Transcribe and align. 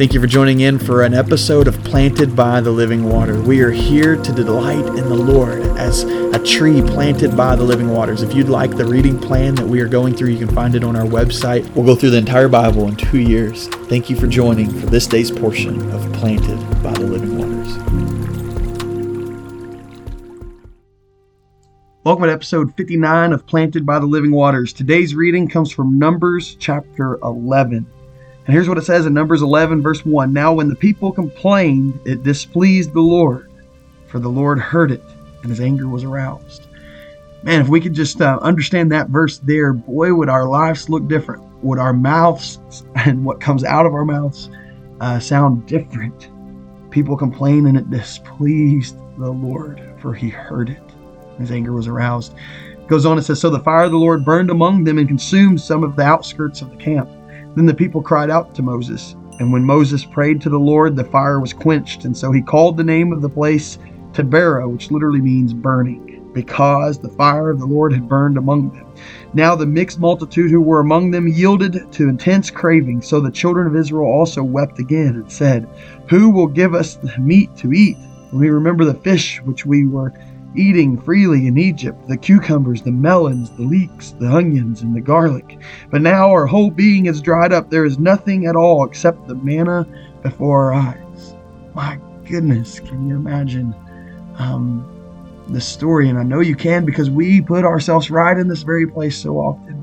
Thank 0.00 0.14
you 0.14 0.20
for 0.22 0.26
joining 0.26 0.60
in 0.60 0.78
for 0.78 1.02
an 1.02 1.12
episode 1.12 1.68
of 1.68 1.76
Planted 1.84 2.34
by 2.34 2.62
the 2.62 2.70
Living 2.70 3.04
Water. 3.04 3.38
We 3.38 3.60
are 3.60 3.70
here 3.70 4.16
to 4.16 4.32
delight 4.32 4.86
in 4.86 5.10
the 5.10 5.14
Lord 5.14 5.60
as 5.76 6.04
a 6.04 6.38
tree 6.38 6.80
planted 6.80 7.36
by 7.36 7.54
the 7.54 7.64
living 7.64 7.90
waters. 7.90 8.22
If 8.22 8.32
you'd 8.32 8.48
like 8.48 8.78
the 8.78 8.86
reading 8.86 9.18
plan 9.18 9.56
that 9.56 9.66
we 9.66 9.78
are 9.82 9.88
going 9.88 10.16
through, 10.16 10.30
you 10.30 10.38
can 10.38 10.54
find 10.54 10.74
it 10.74 10.84
on 10.84 10.96
our 10.96 11.04
website. 11.04 11.68
We'll 11.74 11.84
go 11.84 11.94
through 11.94 12.12
the 12.12 12.16
entire 12.16 12.48
Bible 12.48 12.88
in 12.88 12.96
two 12.96 13.20
years. 13.20 13.68
Thank 13.90 14.08
you 14.08 14.16
for 14.16 14.26
joining 14.26 14.70
for 14.70 14.86
this 14.86 15.06
day's 15.06 15.30
portion 15.30 15.90
of 15.90 16.10
Planted 16.14 16.58
by 16.82 16.92
the 16.92 17.00
Living 17.00 17.36
Waters. 17.36 17.76
Welcome 22.04 22.24
to 22.24 22.32
episode 22.32 22.74
59 22.74 23.34
of 23.34 23.46
Planted 23.46 23.84
by 23.84 23.98
the 23.98 24.06
Living 24.06 24.30
Waters. 24.30 24.72
Today's 24.72 25.14
reading 25.14 25.46
comes 25.46 25.70
from 25.70 25.98
Numbers 25.98 26.56
chapter 26.58 27.18
11. 27.22 27.86
And 28.50 28.56
here's 28.56 28.68
what 28.68 28.78
it 28.78 28.84
says 28.84 29.06
in 29.06 29.14
Numbers 29.14 29.42
11, 29.42 29.80
verse 29.80 30.04
1 30.04 30.32
Now, 30.32 30.52
when 30.52 30.68
the 30.68 30.74
people 30.74 31.12
complained, 31.12 32.00
it 32.04 32.24
displeased 32.24 32.92
the 32.92 33.00
Lord, 33.00 33.48
for 34.08 34.18
the 34.18 34.28
Lord 34.28 34.58
heard 34.58 34.90
it, 34.90 35.04
and 35.42 35.50
his 35.50 35.60
anger 35.60 35.86
was 35.86 36.02
aroused. 36.02 36.66
Man, 37.44 37.60
if 37.60 37.68
we 37.68 37.80
could 37.80 37.94
just 37.94 38.20
uh, 38.20 38.40
understand 38.42 38.90
that 38.90 39.08
verse 39.08 39.38
there, 39.38 39.72
boy, 39.72 40.12
would 40.14 40.28
our 40.28 40.48
lives 40.48 40.88
look 40.88 41.06
different. 41.06 41.44
Would 41.62 41.78
our 41.78 41.92
mouths 41.92 42.58
and 42.96 43.24
what 43.24 43.40
comes 43.40 43.62
out 43.62 43.86
of 43.86 43.94
our 43.94 44.04
mouths 44.04 44.50
uh, 45.00 45.20
sound 45.20 45.68
different? 45.68 46.28
People 46.90 47.16
complain, 47.16 47.66
and 47.66 47.76
it 47.76 47.88
displeased 47.88 48.96
the 49.16 49.30
Lord, 49.30 49.80
for 50.00 50.12
he 50.12 50.28
heard 50.28 50.70
it. 50.70 50.82
His 51.38 51.52
anger 51.52 51.70
was 51.72 51.86
aroused. 51.86 52.34
It 52.72 52.88
goes 52.88 53.06
on, 53.06 53.16
it 53.16 53.22
says, 53.22 53.40
So 53.40 53.48
the 53.48 53.60
fire 53.60 53.84
of 53.84 53.92
the 53.92 53.96
Lord 53.96 54.24
burned 54.24 54.50
among 54.50 54.82
them 54.82 54.98
and 54.98 55.06
consumed 55.06 55.60
some 55.60 55.84
of 55.84 55.94
the 55.94 56.02
outskirts 56.02 56.62
of 56.62 56.70
the 56.70 56.76
camp. 56.76 57.08
Then 57.56 57.66
the 57.66 57.74
people 57.74 58.02
cried 58.02 58.30
out 58.30 58.54
to 58.54 58.62
Moses. 58.62 59.16
And 59.38 59.52
when 59.52 59.64
Moses 59.64 60.04
prayed 60.04 60.40
to 60.42 60.50
the 60.50 60.58
Lord, 60.58 60.96
the 60.96 61.04
fire 61.04 61.40
was 61.40 61.52
quenched. 61.52 62.04
And 62.04 62.16
so 62.16 62.30
he 62.30 62.42
called 62.42 62.76
the 62.76 62.84
name 62.84 63.12
of 63.12 63.22
the 63.22 63.28
place 63.28 63.78
Taberah, 64.12 64.68
which 64.68 64.90
literally 64.90 65.20
means 65.20 65.52
burning, 65.52 66.30
because 66.34 66.98
the 66.98 67.08
fire 67.08 67.50
of 67.50 67.58
the 67.58 67.66
Lord 67.66 67.92
had 67.92 68.08
burned 68.08 68.36
among 68.36 68.70
them. 68.70 68.86
Now 69.32 69.54
the 69.54 69.66
mixed 69.66 69.98
multitude 69.98 70.50
who 70.50 70.60
were 70.60 70.80
among 70.80 71.10
them 71.10 71.26
yielded 71.26 71.90
to 71.92 72.08
intense 72.08 72.50
craving. 72.50 73.02
So 73.02 73.20
the 73.20 73.30
children 73.30 73.66
of 73.66 73.76
Israel 73.76 74.06
also 74.06 74.42
wept 74.42 74.78
again 74.78 75.14
and 75.16 75.30
said, 75.30 75.68
Who 76.08 76.30
will 76.30 76.48
give 76.48 76.74
us 76.74 76.98
meat 77.18 77.56
to 77.56 77.72
eat? 77.72 77.96
When 78.30 78.40
we 78.40 78.50
remember 78.50 78.84
the 78.84 78.94
fish 78.94 79.40
which 79.42 79.66
we 79.66 79.86
were 79.86 80.12
eating 80.54 81.00
freely 81.00 81.46
in 81.46 81.58
Egypt 81.58 82.08
the 82.08 82.16
cucumbers, 82.16 82.82
the 82.82 82.90
melons, 82.90 83.50
the 83.50 83.62
leeks, 83.62 84.12
the 84.18 84.30
onions, 84.30 84.82
and 84.82 84.94
the 84.94 85.00
garlic. 85.00 85.58
But 85.90 86.02
now 86.02 86.30
our 86.30 86.46
whole 86.46 86.70
being 86.70 87.06
is 87.06 87.20
dried 87.20 87.52
up. 87.52 87.70
There 87.70 87.84
is 87.84 87.98
nothing 87.98 88.46
at 88.46 88.56
all 88.56 88.84
except 88.84 89.26
the 89.26 89.34
manna 89.36 89.86
before 90.22 90.72
our 90.72 90.74
eyes. 90.74 91.34
My 91.74 91.98
goodness, 92.24 92.80
can 92.80 93.08
you 93.08 93.16
imagine 93.16 93.74
um, 94.38 95.44
the 95.48 95.60
story? 95.60 96.08
And 96.08 96.18
I 96.18 96.22
know 96.22 96.40
you 96.40 96.56
can 96.56 96.84
because 96.84 97.10
we 97.10 97.40
put 97.40 97.64
ourselves 97.64 98.10
right 98.10 98.36
in 98.36 98.48
this 98.48 98.62
very 98.62 98.86
place 98.86 99.16
so 99.16 99.36
often. 99.36 99.80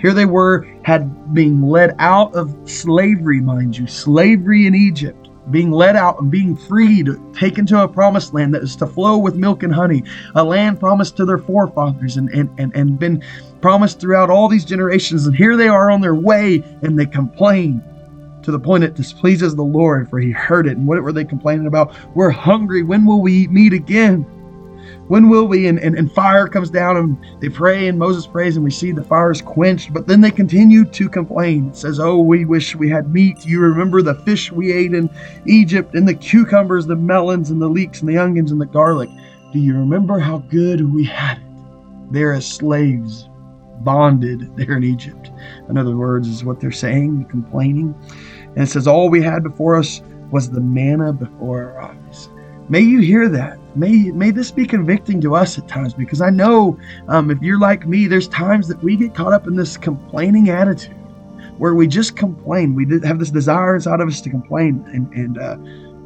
Here 0.00 0.12
they 0.12 0.26
were, 0.26 0.66
had 0.82 1.32
been 1.32 1.62
led 1.62 1.94
out 1.98 2.34
of 2.34 2.54
slavery, 2.66 3.40
mind 3.40 3.76
you, 3.78 3.86
slavery 3.86 4.66
in 4.66 4.74
Egypt 4.74 5.23
being 5.50 5.70
led 5.70 5.96
out 5.96 6.20
and 6.20 6.30
being 6.30 6.56
freed, 6.56 7.08
taken 7.34 7.66
to 7.66 7.82
a 7.82 7.88
promised 7.88 8.32
land 8.34 8.54
that 8.54 8.62
is 8.62 8.76
to 8.76 8.86
flow 8.86 9.18
with 9.18 9.36
milk 9.36 9.62
and 9.62 9.74
honey, 9.74 10.02
a 10.34 10.44
land 10.44 10.80
promised 10.80 11.16
to 11.16 11.24
their 11.24 11.38
forefathers 11.38 12.16
and, 12.16 12.28
and, 12.30 12.50
and, 12.58 12.74
and 12.74 12.98
been 12.98 13.22
promised 13.60 14.00
throughout 14.00 14.30
all 14.30 14.48
these 14.48 14.64
generations. 14.64 15.26
And 15.26 15.36
here 15.36 15.56
they 15.56 15.68
are 15.68 15.90
on 15.90 16.00
their 16.00 16.14
way 16.14 16.62
and 16.82 16.98
they 16.98 17.06
complain 17.06 17.82
to 18.42 18.52
the 18.52 18.58
point 18.58 18.84
it 18.84 18.94
displeases 18.94 19.54
the 19.54 19.62
Lord, 19.62 20.08
for 20.10 20.18
he 20.18 20.30
heard 20.30 20.66
it. 20.66 20.76
And 20.76 20.86
what 20.86 21.02
were 21.02 21.12
they 21.12 21.24
complaining 21.24 21.66
about? 21.66 21.94
We're 22.14 22.30
hungry. 22.30 22.82
When 22.82 23.06
will 23.06 23.22
we 23.22 23.32
eat 23.32 23.50
meat 23.50 23.72
again? 23.72 24.26
When 25.08 25.28
will 25.28 25.46
we? 25.46 25.66
And, 25.66 25.78
and, 25.78 25.96
and 25.96 26.10
fire 26.10 26.48
comes 26.48 26.70
down 26.70 26.96
and 26.96 27.18
they 27.40 27.50
pray 27.50 27.88
and 27.88 27.98
Moses 27.98 28.26
prays 28.26 28.56
and 28.56 28.64
we 28.64 28.70
see 28.70 28.90
the 28.90 29.04
fire 29.04 29.30
is 29.30 29.42
quenched. 29.42 29.92
But 29.92 30.06
then 30.06 30.22
they 30.22 30.30
continue 30.30 30.84
to 30.86 31.08
complain. 31.08 31.68
It 31.68 31.76
says, 31.76 32.00
Oh, 32.00 32.18
we 32.18 32.44
wish 32.46 32.74
we 32.74 32.88
had 32.88 33.12
meat. 33.12 33.44
You 33.44 33.60
remember 33.60 34.00
the 34.00 34.14
fish 34.14 34.50
we 34.50 34.72
ate 34.72 34.94
in 34.94 35.10
Egypt 35.46 35.94
and 35.94 36.08
the 36.08 36.14
cucumbers, 36.14 36.86
the 36.86 36.96
melons 36.96 37.50
and 37.50 37.60
the 37.60 37.68
leeks 37.68 38.00
and 38.00 38.08
the 38.08 38.16
onions 38.16 38.50
and 38.50 38.60
the 38.60 38.66
garlic. 38.66 39.10
Do 39.52 39.58
you 39.58 39.74
remember 39.74 40.18
how 40.18 40.38
good 40.38 40.92
we 40.92 41.04
had 41.04 41.38
it 41.38 41.44
there 42.10 42.32
as 42.32 42.46
slaves, 42.50 43.28
bonded 43.80 44.56
there 44.56 44.76
in 44.76 44.84
Egypt? 44.84 45.30
In 45.68 45.76
other 45.76 45.96
words, 45.96 46.28
is 46.28 46.44
what 46.44 46.60
they're 46.60 46.72
saying, 46.72 47.26
complaining. 47.26 47.94
And 48.54 48.64
it 48.64 48.68
says, 48.68 48.86
All 48.86 49.10
we 49.10 49.20
had 49.20 49.42
before 49.42 49.76
us 49.76 50.00
was 50.30 50.50
the 50.50 50.60
manna 50.60 51.12
before 51.12 51.62
our 51.62 51.82
eyes. 51.82 52.30
May 52.70 52.80
you 52.80 53.00
hear 53.00 53.28
that 53.28 53.58
may 53.76 54.10
may 54.10 54.30
this 54.30 54.50
be 54.50 54.66
convicting 54.66 55.20
to 55.22 55.34
us 55.34 55.58
at 55.58 55.68
times 55.68 55.94
because 55.94 56.20
I 56.20 56.30
know 56.30 56.78
um, 57.08 57.30
if 57.30 57.40
you're 57.42 57.58
like 57.58 57.86
me, 57.86 58.06
there's 58.06 58.28
times 58.28 58.68
that 58.68 58.82
we 58.82 58.96
get 58.96 59.14
caught 59.14 59.32
up 59.32 59.46
in 59.46 59.56
this 59.56 59.76
complaining 59.76 60.50
attitude 60.50 60.96
where 61.58 61.74
we 61.74 61.86
just 61.86 62.16
complain. 62.16 62.74
We 62.74 62.86
have 63.06 63.18
this 63.18 63.30
desire 63.30 63.74
inside 63.74 64.00
of 64.00 64.08
us 64.08 64.20
to 64.22 64.30
complain, 64.30 64.84
and 64.92 65.12
and 65.12 65.38
uh, 65.38 65.56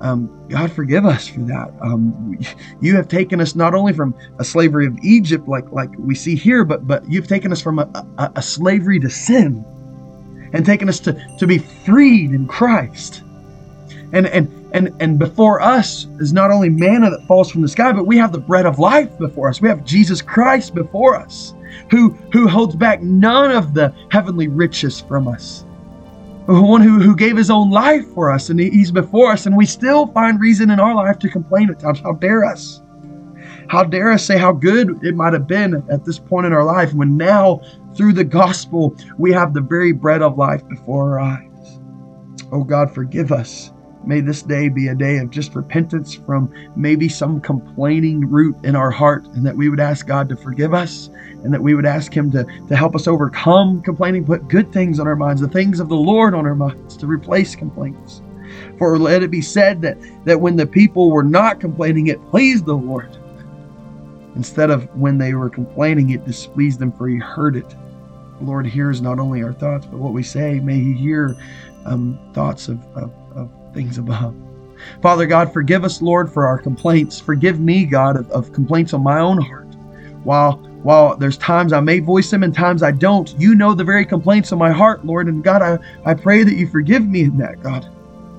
um, 0.00 0.48
God 0.48 0.70
forgive 0.72 1.04
us 1.04 1.28
for 1.28 1.40
that. 1.40 1.72
Um, 1.80 2.38
you 2.80 2.94
have 2.96 3.08
taken 3.08 3.40
us 3.40 3.54
not 3.54 3.74
only 3.74 3.92
from 3.92 4.14
a 4.38 4.44
slavery 4.44 4.86
of 4.86 4.96
Egypt, 5.02 5.48
like 5.48 5.70
like 5.72 5.90
we 5.98 6.14
see 6.14 6.34
here, 6.34 6.64
but 6.64 6.86
but 6.86 7.10
you've 7.10 7.28
taken 7.28 7.52
us 7.52 7.60
from 7.60 7.78
a, 7.78 7.88
a, 8.18 8.32
a 8.36 8.42
slavery 8.42 9.00
to 9.00 9.10
sin, 9.10 9.64
and 10.52 10.66
taken 10.66 10.88
us 10.88 11.00
to 11.00 11.36
to 11.38 11.46
be 11.46 11.58
freed 11.58 12.32
in 12.32 12.46
Christ. 12.46 13.22
And 14.12 14.26
and 14.26 14.65
and 14.76 14.94
and 15.00 15.18
before 15.18 15.62
us 15.62 16.06
is 16.20 16.34
not 16.34 16.50
only 16.50 16.68
manna 16.68 17.08
that 17.08 17.26
falls 17.26 17.50
from 17.50 17.62
the 17.62 17.68
sky, 17.68 17.92
but 17.92 18.06
we 18.06 18.18
have 18.18 18.30
the 18.30 18.38
bread 18.38 18.66
of 18.66 18.78
life 18.78 19.16
before 19.18 19.48
us. 19.48 19.60
We 19.60 19.70
have 19.70 19.84
Jesus 19.84 20.20
Christ 20.20 20.74
before 20.74 21.16
us, 21.16 21.54
who 21.90 22.10
who 22.32 22.46
holds 22.46 22.76
back 22.76 23.02
none 23.02 23.50
of 23.52 23.72
the 23.72 23.94
heavenly 24.10 24.48
riches 24.48 25.00
from 25.00 25.28
us. 25.28 25.64
One 26.44 26.80
who, 26.80 27.00
who 27.00 27.16
gave 27.16 27.36
his 27.36 27.50
own 27.50 27.70
life 27.70 28.06
for 28.14 28.30
us, 28.30 28.50
and 28.50 28.60
he's 28.60 28.92
before 28.92 29.32
us, 29.32 29.46
and 29.46 29.56
we 29.56 29.66
still 29.66 30.06
find 30.08 30.38
reason 30.40 30.70
in 30.70 30.78
our 30.78 30.94
life 30.94 31.18
to 31.20 31.28
complain 31.28 31.70
at 31.70 31.80
times. 31.80 31.98
How 31.98 32.12
dare 32.12 32.44
us? 32.44 32.82
How 33.68 33.82
dare 33.82 34.12
us 34.12 34.24
say 34.24 34.38
how 34.38 34.52
good 34.52 35.02
it 35.04 35.16
might 35.16 35.32
have 35.32 35.48
been 35.48 35.82
at 35.90 36.04
this 36.04 36.20
point 36.20 36.46
in 36.46 36.52
our 36.52 36.62
life 36.62 36.92
when 36.92 37.16
now, 37.16 37.62
through 37.96 38.12
the 38.12 38.22
gospel, 38.22 38.94
we 39.18 39.32
have 39.32 39.54
the 39.54 39.60
very 39.60 39.90
bread 39.90 40.22
of 40.22 40.38
life 40.38 40.62
before 40.68 41.18
our 41.18 41.20
eyes. 41.20 41.80
Oh 42.52 42.62
God, 42.62 42.94
forgive 42.94 43.32
us 43.32 43.72
May 44.06 44.20
this 44.20 44.42
day 44.42 44.68
be 44.68 44.86
a 44.86 44.94
day 44.94 45.18
of 45.18 45.30
just 45.30 45.56
repentance 45.56 46.14
from 46.14 46.52
maybe 46.76 47.08
some 47.08 47.40
complaining 47.40 48.30
root 48.30 48.56
in 48.62 48.76
our 48.76 48.90
heart, 48.90 49.24
and 49.34 49.44
that 49.44 49.56
we 49.56 49.68
would 49.68 49.80
ask 49.80 50.06
God 50.06 50.28
to 50.28 50.36
forgive 50.36 50.72
us, 50.72 51.10
and 51.42 51.52
that 51.52 51.60
we 51.60 51.74
would 51.74 51.86
ask 51.86 52.16
Him 52.16 52.30
to, 52.30 52.44
to 52.68 52.76
help 52.76 52.94
us 52.94 53.08
overcome 53.08 53.82
complaining, 53.82 54.24
put 54.24 54.46
good 54.46 54.72
things 54.72 55.00
on 55.00 55.08
our 55.08 55.16
minds, 55.16 55.40
the 55.40 55.48
things 55.48 55.80
of 55.80 55.88
the 55.88 55.96
Lord 55.96 56.34
on 56.34 56.46
our 56.46 56.54
minds, 56.54 56.96
to 56.98 57.06
replace 57.08 57.56
complaints. 57.56 58.22
For 58.78 58.96
let 58.96 59.24
it 59.24 59.30
be 59.30 59.42
said 59.42 59.82
that, 59.82 59.98
that 60.24 60.40
when 60.40 60.54
the 60.54 60.66
people 60.66 61.10
were 61.10 61.24
not 61.24 61.58
complaining, 61.58 62.06
it 62.06 62.24
pleased 62.30 62.64
the 62.64 62.76
Lord. 62.76 63.18
Instead 64.36 64.70
of 64.70 64.84
when 64.96 65.18
they 65.18 65.34
were 65.34 65.50
complaining, 65.50 66.10
it 66.10 66.24
displeased 66.24 66.78
them, 66.78 66.92
for 66.92 67.08
He 67.08 67.18
heard 67.18 67.56
it. 67.56 67.68
The 68.38 68.44
Lord 68.44 68.66
hears 68.66 69.02
not 69.02 69.18
only 69.18 69.42
our 69.42 69.52
thoughts, 69.52 69.86
but 69.86 69.98
what 69.98 70.12
we 70.12 70.22
say. 70.22 70.60
May 70.60 70.78
He 70.78 70.92
hear 70.92 71.36
um, 71.86 72.20
thoughts 72.32 72.68
of, 72.68 72.84
of 72.94 73.12
things 73.76 73.98
above. 73.98 74.34
Father 75.02 75.26
God, 75.26 75.52
forgive 75.52 75.84
us, 75.84 76.00
Lord, 76.00 76.32
for 76.32 76.46
our 76.46 76.58
complaints. 76.58 77.20
Forgive 77.20 77.60
me, 77.60 77.84
God, 77.84 78.16
of, 78.16 78.30
of 78.30 78.52
complaints 78.52 78.94
on 78.94 79.02
my 79.02 79.20
own 79.20 79.40
heart. 79.40 79.66
While 80.24 80.56
while 80.82 81.16
there's 81.16 81.36
times 81.36 81.72
I 81.72 81.80
may 81.80 81.98
voice 81.98 82.30
them 82.30 82.44
and 82.44 82.54
times 82.54 82.82
I 82.84 82.92
don't, 82.92 83.34
you 83.40 83.56
know 83.56 83.74
the 83.74 83.82
very 83.82 84.06
complaints 84.06 84.52
of 84.52 84.58
my 84.58 84.70
heart, 84.70 85.04
Lord. 85.04 85.26
And 85.26 85.42
God, 85.42 85.60
I, 85.60 85.78
I 86.08 86.14
pray 86.14 86.44
that 86.44 86.54
you 86.54 86.68
forgive 86.68 87.04
me 87.04 87.22
in 87.22 87.36
that, 87.38 87.60
God. 87.60 87.88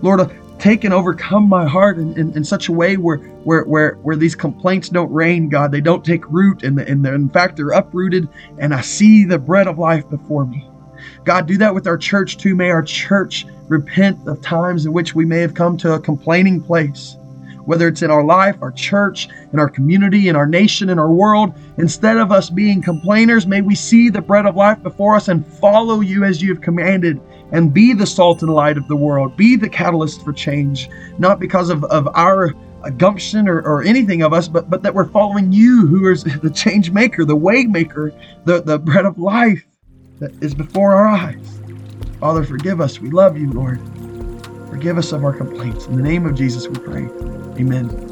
Lord, 0.00 0.20
uh, 0.20 0.28
take 0.58 0.84
and 0.84 0.94
overcome 0.94 1.46
my 1.50 1.68
heart 1.68 1.98
in, 1.98 2.18
in, 2.18 2.34
in, 2.34 2.42
such 2.42 2.68
a 2.68 2.72
way 2.72 2.96
where, 2.96 3.18
where, 3.44 3.64
where, 3.64 3.96
where 3.96 4.16
these 4.16 4.34
complaints 4.34 4.88
don't 4.88 5.12
reign, 5.12 5.50
God. 5.50 5.70
They 5.70 5.82
don't 5.82 6.02
take 6.02 6.26
root, 6.30 6.62
and, 6.62 6.78
and 6.80 7.04
in 7.06 7.28
fact, 7.28 7.56
they're 7.56 7.70
uprooted, 7.70 8.26
and 8.58 8.72
I 8.72 8.80
see 8.80 9.24
the 9.24 9.38
bread 9.38 9.66
of 9.66 9.78
life 9.78 10.08
before 10.08 10.46
me. 10.46 10.66
God, 11.24 11.46
do 11.46 11.56
that 11.58 11.74
with 11.74 11.86
our 11.86 11.98
church 11.98 12.38
too. 12.38 12.54
May 12.54 12.70
our 12.70 12.82
church 12.82 13.46
repent 13.68 14.18
of 14.26 14.40
times 14.40 14.86
in 14.86 14.92
which 14.92 15.14
we 15.14 15.24
may 15.24 15.38
have 15.38 15.54
come 15.54 15.76
to 15.78 15.94
a 15.94 16.00
complaining 16.00 16.60
place, 16.60 17.16
whether 17.64 17.86
it's 17.86 18.02
in 18.02 18.10
our 18.10 18.24
life, 18.24 18.56
our 18.62 18.72
church, 18.72 19.28
in 19.52 19.58
our 19.58 19.68
community, 19.68 20.28
in 20.28 20.36
our 20.36 20.46
nation, 20.46 20.90
in 20.90 20.98
our 20.98 21.12
world. 21.12 21.54
Instead 21.78 22.16
of 22.16 22.32
us 22.32 22.50
being 22.50 22.82
complainers, 22.82 23.46
may 23.46 23.60
we 23.60 23.74
see 23.74 24.08
the 24.08 24.20
bread 24.20 24.46
of 24.46 24.56
life 24.56 24.82
before 24.82 25.14
us 25.14 25.28
and 25.28 25.46
follow 25.46 26.00
you 26.00 26.24
as 26.24 26.42
you 26.42 26.52
have 26.52 26.62
commanded 26.62 27.20
and 27.52 27.74
be 27.74 27.92
the 27.92 28.06
salt 28.06 28.42
and 28.42 28.52
light 28.52 28.76
of 28.76 28.86
the 28.88 28.96
world, 28.96 29.36
be 29.36 29.56
the 29.56 29.68
catalyst 29.68 30.24
for 30.24 30.32
change, 30.32 30.88
not 31.18 31.40
because 31.40 31.68
of, 31.68 31.84
of 31.84 32.08
our 32.14 32.54
gumption 32.96 33.48
or, 33.48 33.60
or 33.62 33.82
anything 33.82 34.22
of 34.22 34.32
us, 34.32 34.48
but, 34.48 34.70
but 34.70 34.82
that 34.82 34.94
we're 34.94 35.08
following 35.08 35.52
you, 35.52 35.86
who 35.86 36.10
is 36.10 36.24
the 36.24 36.50
change 36.50 36.90
maker, 36.90 37.24
the 37.24 37.36
way 37.36 37.64
maker, 37.64 38.12
the, 38.44 38.62
the 38.62 38.78
bread 38.78 39.04
of 39.04 39.18
life 39.18 39.64
that 40.20 40.32
is 40.42 40.54
before 40.54 40.94
our 40.94 41.08
eyes. 41.08 41.60
Father, 42.20 42.44
forgive 42.44 42.80
us. 42.80 43.00
We 43.00 43.10
love 43.10 43.36
you, 43.36 43.50
Lord. 43.50 43.80
Forgive 44.68 44.98
us 44.98 45.12
of 45.12 45.24
our 45.24 45.32
complaints. 45.32 45.86
In 45.86 45.96
the 45.96 46.02
name 46.02 46.26
of 46.26 46.34
Jesus, 46.34 46.68
we 46.68 46.78
pray. 46.78 47.04
Amen. 47.58 48.09